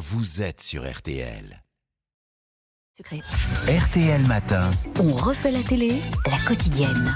vous 0.00 0.40
êtes 0.40 0.62
sur 0.62 0.90
RTL. 0.90 1.62
RTL 3.68 4.26
Matin. 4.26 4.70
On 4.98 5.12
refait 5.12 5.50
la 5.50 5.62
télé, 5.62 6.00
la 6.26 6.38
quotidienne. 6.38 7.14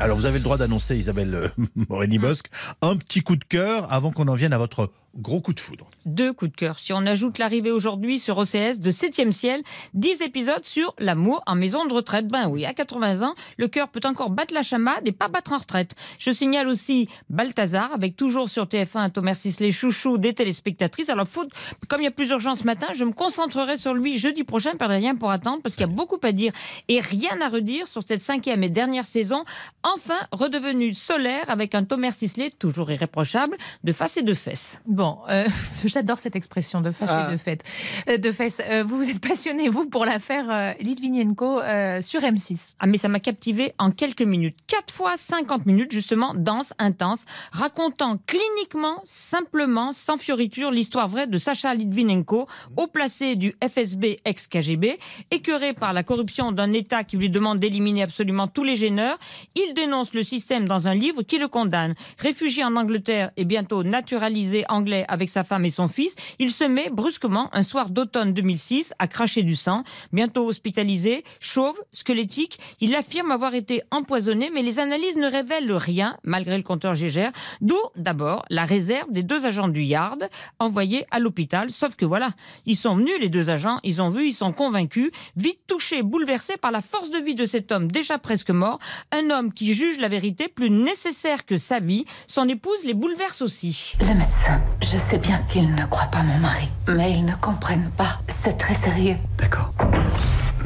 Alors, 0.00 0.18
vous 0.18 0.26
avez 0.26 0.36
le 0.36 0.44
droit 0.44 0.58
d'annoncer, 0.58 0.98
Isabelle 0.98 1.34
euh, 1.34 1.48
Morini-Bosque, 1.88 2.48
un 2.82 2.96
petit 2.96 3.22
coup 3.22 3.36
de 3.36 3.44
cœur 3.44 3.90
avant 3.90 4.10
qu'on 4.10 4.28
en 4.28 4.34
vienne 4.34 4.52
à 4.52 4.58
votre 4.58 4.90
gros 5.18 5.40
coup 5.40 5.52
de 5.52 5.60
foudre. 5.60 5.88
Deux 6.04 6.32
coups 6.32 6.52
de 6.52 6.56
cœur. 6.56 6.78
Si 6.78 6.92
on 6.92 7.04
ajoute 7.06 7.38
l'arrivée 7.38 7.70
aujourd'hui 7.70 8.18
sur 8.18 8.38
OCS 8.38 8.78
de 8.78 8.90
7e 8.90 9.32
ciel, 9.32 9.62
10 9.94 10.22
épisodes 10.22 10.64
sur 10.64 10.94
l'amour 10.98 11.42
en 11.46 11.54
maison 11.54 11.86
de 11.86 11.92
retraite. 11.92 12.26
Ben 12.30 12.48
oui, 12.48 12.64
à 12.64 12.74
80 12.74 13.26
ans, 13.26 13.34
le 13.56 13.68
cœur 13.68 13.88
peut 13.88 14.00
encore 14.04 14.30
battre 14.30 14.54
la 14.54 14.62
chamade 14.62 15.06
et 15.06 15.12
pas 15.12 15.28
battre 15.28 15.52
en 15.52 15.58
retraite. 15.58 15.94
Je 16.18 16.30
signale 16.30 16.68
aussi 16.68 17.08
Balthazar, 17.30 17.92
avec 17.92 18.16
toujours 18.16 18.48
sur 18.48 18.66
TF1 18.66 19.10
Thomas 19.10 19.34
Sisley, 19.34 19.72
chouchou 19.72 20.18
des 20.18 20.34
téléspectatrices. 20.34 21.08
Alors, 21.08 21.26
faut, 21.26 21.46
comme 21.88 22.00
il 22.00 22.04
y 22.04 22.08
a 22.08 22.12
plusieurs 22.12 22.40
gens 22.40 22.54
ce 22.54 22.64
matin, 22.64 22.88
je 22.94 23.04
me 23.04 23.12
concentrerai 23.12 23.76
sur 23.76 23.94
lui 23.94 24.18
jeudi 24.18 24.44
prochain, 24.44 24.72
perdez 24.76 24.96
rien 24.96 25.16
pour 25.16 25.30
attendre, 25.30 25.62
parce 25.62 25.76
qu'il 25.76 25.86
y 25.86 25.90
a 25.90 25.92
beaucoup 25.92 26.18
à 26.22 26.32
dire 26.32 26.52
et 26.88 27.00
rien 27.00 27.40
à 27.40 27.48
redire 27.48 27.88
sur 27.88 28.02
cette 28.06 28.22
cinquième 28.22 28.62
et 28.62 28.68
dernière 28.68 29.06
saison, 29.06 29.44
enfin 29.82 30.18
redevenue 30.32 30.94
solaire 30.94 31.48
avec 31.48 31.74
un 31.74 31.84
Thomas 31.84 32.12
Sisley 32.12 32.50
toujours 32.50 32.90
irréprochable, 32.90 33.56
de 33.84 33.92
face 33.92 34.16
et 34.16 34.22
de 34.22 34.34
fesses. 34.34 34.80
Bon, 34.86 35.05
euh, 35.28 35.46
j'adore 35.84 36.18
cette 36.18 36.36
expression 36.36 36.80
de 36.80 36.90
face 36.90 37.10
et 37.10 37.32
de 37.32 37.36
fête. 37.36 37.64
Euh, 38.08 38.18
de 38.18 38.32
fesses. 38.32 38.62
Euh, 38.68 38.84
vous 38.84 38.96
vous 38.96 39.10
êtes 39.10 39.20
passionné, 39.20 39.68
vous, 39.68 39.86
pour 39.88 40.04
l'affaire 40.04 40.46
euh, 40.50 40.72
Litvinenko 40.80 41.60
euh, 41.60 42.02
sur 42.02 42.20
M6. 42.20 42.74
Ah 42.78 42.86
mais 42.86 42.98
ça 42.98 43.08
m'a 43.08 43.20
captivé 43.20 43.72
en 43.78 43.90
quelques 43.90 44.22
minutes. 44.22 44.56
4 44.66 44.92
fois 44.92 45.16
50 45.16 45.66
minutes 45.66 45.92
justement, 45.92 46.34
dense, 46.34 46.72
intense, 46.78 47.24
racontant 47.52 48.18
cliniquement, 48.26 49.02
simplement, 49.04 49.92
sans 49.92 50.16
fioriture, 50.16 50.70
l'histoire 50.70 51.08
vraie 51.08 51.26
de 51.26 51.38
Sacha 51.38 51.74
Litvinenko, 51.74 52.46
haut 52.76 52.86
placé 52.86 53.36
du 53.36 53.54
FSB 53.62 54.20
ex-KGB, 54.24 54.98
écœuré 55.30 55.72
par 55.72 55.92
la 55.92 56.02
corruption 56.02 56.52
d'un 56.52 56.72
État 56.72 57.04
qui 57.04 57.16
lui 57.16 57.30
demande 57.30 57.58
d'éliminer 57.58 58.02
absolument 58.02 58.46
tous 58.46 58.64
les 58.64 58.76
gêneurs. 58.76 59.18
Il 59.54 59.74
dénonce 59.74 60.14
le 60.14 60.22
système 60.22 60.66
dans 60.66 60.88
un 60.88 60.94
livre 60.94 61.22
qui 61.22 61.38
le 61.38 61.48
condamne. 61.48 61.94
Réfugié 62.18 62.64
en 62.64 62.76
Angleterre 62.76 63.30
et 63.36 63.44
bientôt 63.44 63.82
naturalisé 63.82 64.64
anglais 64.68 64.95
avec 65.08 65.28
sa 65.28 65.44
femme 65.44 65.64
et 65.64 65.70
son 65.70 65.88
fils, 65.88 66.14
il 66.38 66.50
se 66.50 66.64
met 66.64 66.88
brusquement 66.90 67.48
un 67.52 67.62
soir 67.62 67.90
d'automne 67.90 68.32
2006 68.32 68.94
à 68.98 69.08
cracher 69.08 69.42
du 69.42 69.56
sang. 69.56 69.84
Bientôt 70.12 70.46
hospitalisé, 70.46 71.24
chauve, 71.40 71.78
squelettique, 71.92 72.58
il 72.80 72.94
affirme 72.94 73.30
avoir 73.30 73.54
été 73.54 73.82
empoisonné, 73.90 74.50
mais 74.52 74.62
les 74.62 74.78
analyses 74.80 75.16
ne 75.16 75.30
révèlent 75.30 75.72
rien, 75.72 76.16
malgré 76.24 76.56
le 76.56 76.62
compteur 76.62 76.94
Gégère. 76.94 77.32
D'où 77.60 77.78
d'abord 77.96 78.44
la 78.50 78.64
réserve 78.64 79.10
des 79.12 79.22
deux 79.22 79.46
agents 79.46 79.68
du 79.68 79.82
Yard 79.82 80.28
envoyés 80.58 81.06
à 81.10 81.18
l'hôpital. 81.18 81.70
Sauf 81.70 81.96
que 81.96 82.04
voilà, 82.04 82.30
ils 82.64 82.76
sont 82.76 82.96
venus 82.96 83.18
les 83.20 83.28
deux 83.28 83.50
agents, 83.50 83.78
ils 83.82 84.00
ont 84.02 84.08
vu, 84.08 84.28
ils 84.28 84.32
sont 84.32 84.52
convaincus, 84.52 85.10
vite 85.36 85.60
touchés, 85.66 86.02
bouleversés 86.02 86.56
par 86.56 86.70
la 86.70 86.80
force 86.80 87.10
de 87.10 87.18
vie 87.18 87.34
de 87.34 87.44
cet 87.44 87.72
homme 87.72 87.90
déjà 87.90 88.18
presque 88.18 88.50
mort, 88.50 88.78
un 89.12 89.30
homme 89.30 89.52
qui 89.52 89.74
juge 89.74 89.98
la 89.98 90.08
vérité 90.08 90.48
plus 90.48 90.70
nécessaire 90.70 91.46
que 91.46 91.56
sa 91.56 91.80
vie. 91.80 92.04
Son 92.26 92.48
épouse 92.48 92.84
les 92.84 92.94
bouleverse 92.94 93.42
aussi. 93.42 93.94
Le 94.00 94.14
médecin, 94.14 94.62
je 94.92 94.98
sais 94.98 95.18
bien 95.18 95.38
qu'ils 95.48 95.74
ne 95.74 95.84
croient 95.86 96.10
pas 96.10 96.22
mon 96.22 96.38
mari, 96.38 96.68
mais 96.88 97.12
ils 97.12 97.24
ne 97.24 97.34
comprennent 97.34 97.90
pas. 97.96 98.20
C'est 98.28 98.58
très 98.58 98.74
sérieux. 98.74 99.16
D'accord. 99.38 99.72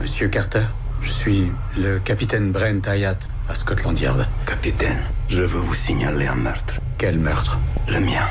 Monsieur 0.01 0.29
Carter, 0.29 0.65
je 1.03 1.11
suis 1.11 1.53
le 1.77 1.99
capitaine 1.99 2.53
Brent 2.53 2.87
Hayat 2.87 3.19
à 3.49 3.55
Scotland 3.55 3.99
Yard. 3.99 4.27
Capitaine, 4.47 4.99
je 5.29 5.43
veux 5.43 5.61
vous 5.61 5.75
signaler 5.75 6.27
un 6.27 6.35
meurtre. 6.35 6.81
Quel 6.99 7.19
meurtre? 7.19 7.59
Le 7.89 8.01
mien. 8.01 8.27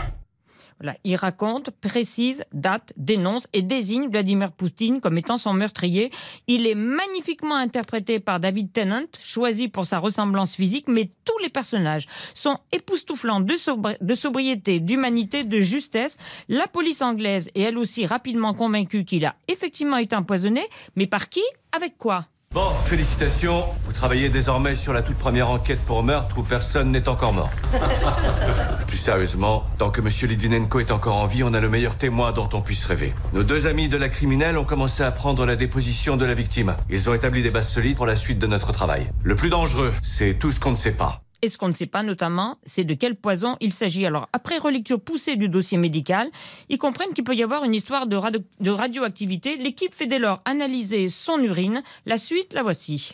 Il 1.04 1.16
raconte, 1.16 1.72
précise, 1.72 2.44
date, 2.54 2.94
dénonce 2.96 3.48
et 3.54 3.62
désigne 3.62 4.10
Vladimir 4.10 4.52
Poutine 4.52 5.02
comme 5.02 5.18
étant 5.18 5.38
son 5.38 5.54
meurtrier. 5.54 6.12
Il 6.48 6.68
est 6.68 6.76
magnifiquement 6.76 7.56
interprété 7.56 8.20
par 8.20 8.40
David 8.40 8.72
Tennant, 8.72 9.06
choisi 9.20 9.68
pour 9.68 9.86
sa 9.86 10.00
ressemblance 10.00 10.56
physique, 10.56 10.88
mais 10.88 11.12
tous 11.26 11.38
les 11.40 11.50
personnages 11.50 12.08
sont 12.34 12.58
époustouflants 12.72 13.42
de 13.42 14.16
sobriété, 14.16 14.80
d'humanité, 14.80 15.44
de 15.44 15.60
justesse. 15.60 16.18
La 16.48 16.68
police 16.68 17.02
anglaise 17.02 17.50
est 17.56 17.62
elle 17.62 17.78
aussi 17.78 18.06
rapidement 18.06 18.54
convaincue 18.54 19.04
qu'il 19.04 19.26
a 19.26 19.36
effectivement 19.48 19.98
été 19.98 20.16
empoisonné, 20.16 20.62
mais 20.96 21.08
par 21.08 21.30
qui? 21.30 21.44
Avec 21.72 21.98
quoi? 21.98 22.26
Bon, 22.52 22.72
félicitations. 22.86 23.66
Vous 23.86 23.94
travaillez 23.94 24.30
désormais 24.30 24.76
sur 24.76 24.92
la 24.92 25.04
toute 25.04 25.20
première 25.20 25.52
enquête 25.52 25.80
pour 25.86 26.02
meurtre 26.02 26.40
où 26.40 26.42
personne 26.42 26.90
n'est 26.90 27.08
encore 27.08 27.32
mort. 27.32 27.52
Plus 28.88 28.98
sérieusement, 28.98 29.68
tant 29.78 29.92
que 29.92 30.02
M. 30.02 30.08
Litvinenko 30.08 30.80
est 30.80 30.92
encore 30.92 31.18
en 31.18 31.28
vie, 31.28 31.44
on 31.44 31.54
a 31.54 31.60
le 31.60 31.70
meilleur 31.70 31.96
témoin 31.96 32.32
dont 32.32 32.50
on 32.54 32.62
puisse 32.62 32.84
rêver. 32.88 33.14
Nos 33.34 33.44
deux 33.44 33.68
amis 33.68 33.88
de 33.88 33.98
la 33.98 34.10
criminelle 34.10 34.58
ont 34.58 34.64
commencé 34.64 35.04
à 35.04 35.12
prendre 35.12 35.46
la 35.46 35.56
déposition 35.56 36.18
de 36.18 36.26
la 36.26 36.34
victime. 36.34 36.76
Ils 36.90 37.08
ont 37.08 37.14
établi 37.14 37.44
des 37.44 37.52
bases 37.52 37.70
solides 37.70 37.98
pour 37.98 38.08
la 38.08 38.16
suite 38.16 38.40
de 38.40 38.48
notre 38.48 38.72
travail. 38.72 39.12
Le 39.22 39.36
plus 39.36 39.52
dangereux, 39.52 39.94
c'est 40.02 40.34
tout 40.34 40.52
ce 40.52 40.60
qu'on 40.60 40.72
ne 40.72 40.76
sait 40.76 40.92
pas. 40.92 41.22
Et 41.42 41.50
ce 41.50 41.58
qu'on 41.58 41.70
ne 41.70 41.74
sait 41.74 41.86
pas 41.86 42.04
notamment, 42.04 42.58
c'est 42.66 42.84
de 42.84 42.94
quel 42.94 43.16
poison 43.16 43.56
il 43.62 43.72
s'agit. 43.72 44.06
Alors, 44.06 44.28
après 44.34 44.58
relecture 44.58 45.00
poussée 45.00 45.36
du 45.36 45.48
dossier 45.50 45.78
médical, 45.78 46.28
ils 46.70 46.78
comprennent 46.78 47.14
qu'il 47.14 47.24
peut 47.24 47.36
y 47.36 47.44
avoir 47.44 47.64
une 47.64 47.74
histoire 47.74 48.08
de, 48.08 48.16
radio- 48.16 48.42
de 48.60 48.72
radioactivité. 48.72 49.56
L'équipe 49.56 49.94
fait 49.94 50.08
dès 50.08 50.20
lors 50.20 50.42
analyser 50.46 51.08
son 51.08 51.40
urine. 51.40 51.82
La 52.06 52.18
suite, 52.18 52.54
la 52.54 52.64
voici. 52.64 53.14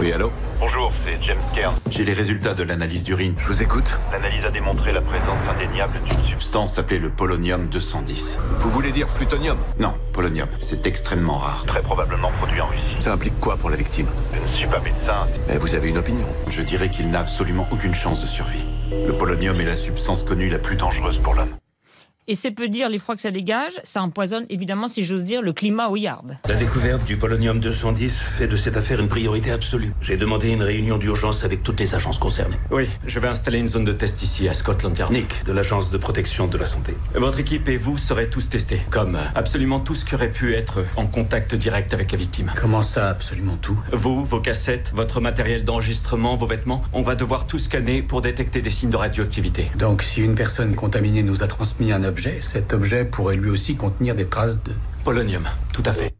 Oui, 0.00 0.14
allô 0.14 0.32
Bonjour, 0.58 0.90
c'est 1.04 1.22
James 1.26 1.36
Kern. 1.54 1.74
J'ai 1.90 2.06
les 2.06 2.14
résultats 2.14 2.54
de 2.54 2.62
l'analyse 2.62 3.04
d'urine. 3.04 3.34
Je 3.38 3.46
vous 3.48 3.62
écoute. 3.62 3.84
L'analyse 4.10 4.42
a 4.46 4.50
démontré 4.50 4.92
la 4.92 5.02
présence 5.02 5.36
indéniable 5.54 5.92
d'une 6.04 6.10
substance. 6.12 6.30
Substance 6.40 6.78
appelée 6.78 6.98
le 6.98 7.10
polonium 7.10 7.66
210. 7.68 8.38
Vous 8.60 8.70
voulez 8.70 8.92
dire 8.92 9.06
plutonium? 9.08 9.58
Non, 9.78 9.92
polonium, 10.14 10.48
c'est 10.60 10.86
extrêmement 10.86 11.36
rare. 11.36 11.64
très 11.66 11.82
probablement 11.82 12.30
produit 12.40 12.62
en 12.62 12.68
Russie. 12.68 12.96
Ça 13.00 13.12
implique 13.12 13.38
quoi 13.40 13.58
pour 13.58 13.68
la 13.68 13.76
victime? 13.76 14.06
Je 14.32 14.40
ne 14.40 14.56
suis 14.56 14.66
pas 14.66 14.80
médecin. 14.80 15.26
Eh, 15.52 15.58
Vous 15.58 15.74
avez 15.74 15.90
une 15.90 15.98
opinion 15.98 16.26
Je 16.48 16.62
dirais 16.62 16.88
qu'il 16.88 17.10
n'a 17.10 17.20
absolument 17.20 17.68
aucune 17.70 17.94
chance 17.94 18.22
de 18.22 18.26
survie. 18.26 18.64
Le 18.90 19.12
polonium 19.12 19.60
est 19.60 19.66
la 19.66 19.76
substance 19.76 20.22
connue 20.24 20.48
la 20.48 20.58
plus. 20.58 20.76
Dangereuse 20.76 21.18
pour 21.18 21.34
l'homme. 21.34 21.54
Et 22.30 22.36
c'est 22.36 22.52
peu 22.52 22.68
dire 22.68 22.88
les 22.88 22.98
froids 22.98 23.16
que 23.16 23.22
ça 23.22 23.32
dégage. 23.32 23.80
Ça 23.82 24.00
empoisonne 24.02 24.46
évidemment, 24.50 24.86
si 24.86 25.02
j'ose 25.02 25.24
dire, 25.24 25.42
le 25.42 25.52
climat 25.52 25.88
au 25.88 25.96
yard. 25.96 26.38
La 26.48 26.54
découverte 26.54 27.04
du 27.04 27.16
polonium 27.16 27.58
210 27.58 28.16
fait 28.16 28.46
de 28.46 28.54
cette 28.54 28.76
affaire 28.76 29.00
une 29.00 29.08
priorité 29.08 29.50
absolue. 29.50 29.92
J'ai 30.00 30.16
demandé 30.16 30.50
une 30.50 30.62
réunion 30.62 30.96
d'urgence 30.96 31.42
avec 31.42 31.64
toutes 31.64 31.80
les 31.80 31.96
agences 31.96 32.18
concernées. 32.18 32.54
Oui, 32.70 32.88
je 33.04 33.18
vais 33.18 33.26
installer 33.26 33.58
une 33.58 33.66
zone 33.66 33.84
de 33.84 33.90
test 33.90 34.22
ici 34.22 34.48
à 34.48 34.52
Scotland 34.52 34.96
Yard. 34.96 35.10
Nick, 35.10 35.44
de 35.44 35.50
l'Agence 35.50 35.90
de 35.90 35.98
protection 35.98 36.46
de 36.46 36.56
la 36.56 36.66
santé. 36.66 36.94
Votre 37.16 37.40
équipe 37.40 37.68
et 37.68 37.76
vous 37.76 37.96
serez 37.96 38.30
tous 38.30 38.48
testés, 38.48 38.80
comme 38.90 39.18
absolument 39.34 39.80
tout 39.80 39.96
ce 39.96 40.04
qui 40.04 40.14
aurait 40.14 40.30
pu 40.30 40.54
être 40.54 40.84
en 40.94 41.08
contact 41.08 41.56
direct 41.56 41.94
avec 41.94 42.12
la 42.12 42.18
victime. 42.18 42.52
Comment 42.54 42.82
ça, 42.82 43.08
absolument 43.08 43.56
tout? 43.56 43.76
Vous, 43.90 44.24
vos 44.24 44.38
cassettes, 44.38 44.92
votre 44.94 45.20
matériel 45.20 45.64
d'enregistrement, 45.64 46.36
vos 46.36 46.46
vêtements, 46.46 46.84
on 46.92 47.02
va 47.02 47.16
devoir 47.16 47.48
tout 47.48 47.58
scanner 47.58 48.02
pour 48.02 48.20
détecter 48.20 48.62
des 48.62 48.70
signes 48.70 48.90
de 48.90 48.96
radioactivité. 48.96 49.66
Donc, 49.76 50.04
si 50.04 50.20
une 50.20 50.36
personne 50.36 50.76
contaminée 50.76 51.24
nous 51.24 51.42
a 51.42 51.48
transmis 51.48 51.90
un 51.90 52.04
objet, 52.04 52.19
cet 52.40 52.72
objet 52.72 53.04
pourrait 53.04 53.36
lui 53.36 53.50
aussi 53.50 53.76
contenir 53.76 54.14
des 54.14 54.26
traces 54.26 54.62
de... 54.62 54.72
Polonium, 55.04 55.48
tout 55.72 55.82
à 55.86 55.92
fait. 55.92 56.14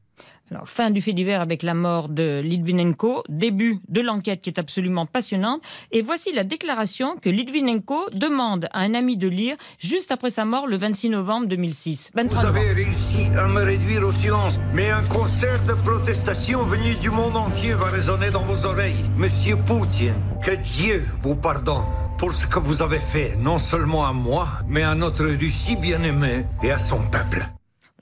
Alors, 0.51 0.69
fin 0.69 0.91
du 0.91 1.01
fait 1.01 1.13
divers 1.13 1.41
avec 1.41 1.63
la 1.63 1.75
mort 1.75 2.09
de 2.09 2.41
Litvinenko, 2.43 3.23
début 3.29 3.79
de 3.89 4.01
l'enquête 4.01 4.41
qui 4.41 4.51
est 4.51 4.59
absolument 4.59 5.07
passionnante. 5.07 5.63
Et 5.93 6.03
voici 6.03 6.33
la 6.33 6.43
déclaration 6.43 7.15
que 7.17 7.31
Litvinenko 7.31 8.11
demande 8.13 8.67
à 8.73 8.81
un 8.81 8.95
ami 8.95 9.17
de 9.17 9.29
lire 9.29 9.55
juste 9.79 10.11
après 10.11 10.31
sa 10.31 10.45
mort 10.45 10.67
le 10.67 10.77
26 10.77 11.11
novembre 11.11 11.47
2006. 11.47 12.11
23 12.15 12.43
novembre. 12.43 12.67
réussi 12.75 13.27
à 13.39 13.47
me 13.47 13.63
réduire 13.63 14.05
au 14.05 14.11
silence, 14.11 14.59
mais 14.75 14.91
un 14.91 15.05
concert 15.05 15.63
de 15.69 15.75
protestation 15.75 16.65
venu 16.65 16.97
du 16.97 17.11
monde 17.11 17.37
entier 17.37 17.75
va 17.75 17.87
résonner 17.87 18.31
dans 18.31 18.43
vos 18.43 18.67
oreilles. 18.67 19.05
Monsieur 19.17 19.55
Poutine, 19.57 20.15
que 20.43 20.57
Dieu 20.57 21.05
vous 21.21 21.37
pardonne 21.37 21.85
pour 22.21 22.33
ce 22.33 22.47
que 22.47 22.59
vous 22.59 22.83
avez 22.83 22.99
fait, 22.99 23.35
non 23.37 23.57
seulement 23.57 24.05
à 24.05 24.13
moi, 24.13 24.47
mais 24.69 24.83
à 24.83 24.95
notre 24.95 25.25
Russie 25.25 25.75
bien-aimée 25.75 26.45
et 26.63 26.71
à 26.71 26.79
son 26.79 27.01
peuple. 27.11 27.43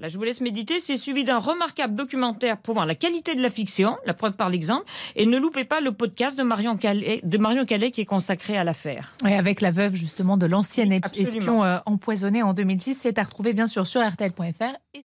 Là, 0.00 0.08
je 0.08 0.18
vous 0.18 0.24
laisse 0.24 0.40
méditer. 0.40 0.80
C'est 0.80 0.96
suivi 0.96 1.22
d'un 1.22 1.38
remarquable 1.38 1.94
documentaire 1.94 2.58
prouvant 2.58 2.84
la 2.84 2.96
qualité 2.96 3.36
de 3.36 3.42
la 3.42 3.48
fiction, 3.48 3.96
la 4.06 4.14
preuve 4.14 4.32
par 4.32 4.48
l'exemple. 4.48 4.84
Et 5.14 5.24
ne 5.24 5.38
loupez 5.38 5.64
pas 5.64 5.80
le 5.80 5.92
podcast 5.92 6.36
de 6.36 6.42
Marion 6.42 6.76
Calais, 6.76 7.20
de 7.22 7.38
Marion 7.38 7.64
Calais 7.64 7.92
qui 7.92 8.00
est 8.00 8.06
consacré 8.06 8.56
à 8.56 8.64
l'affaire. 8.64 9.14
Et 9.24 9.34
avec 9.34 9.60
la 9.60 9.70
veuve 9.70 9.94
justement 9.94 10.36
de 10.36 10.46
l'ancien 10.46 10.90
espion 10.90 11.62
euh, 11.62 11.78
empoisonné 11.86 12.42
en 12.42 12.54
2006, 12.54 12.94
c'est 12.94 13.18
à 13.18 13.22
retrouver 13.22 13.52
bien 13.52 13.68
sûr 13.68 13.86
sur 13.86 14.00
rtl.fr. 14.00 14.74
et 14.94 15.04